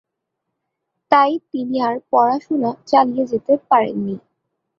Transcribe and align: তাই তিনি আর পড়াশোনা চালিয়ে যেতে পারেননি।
তাই 1.11 1.31
তিনি 1.49 1.77
আর 1.87 1.95
পড়াশোনা 2.11 2.69
চালিয়ে 2.85 3.23
যেতে 3.31 3.53
পারেননি। 3.69 4.15